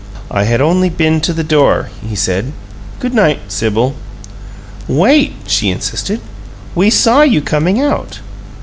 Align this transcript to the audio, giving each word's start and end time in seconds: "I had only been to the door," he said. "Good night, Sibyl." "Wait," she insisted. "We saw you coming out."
"I 0.31 0.45
had 0.45 0.61
only 0.61 0.89
been 0.89 1.21
to 1.21 1.31
the 1.31 1.43
door," 1.43 1.91
he 2.03 2.15
said. 2.15 2.53
"Good 2.99 3.13
night, 3.13 3.39
Sibyl." 3.51 3.93
"Wait," 4.87 5.35
she 5.45 5.69
insisted. 5.69 6.21
"We 6.73 6.89
saw 6.89 7.21
you 7.21 7.39
coming 7.39 7.79
out." 7.79 8.19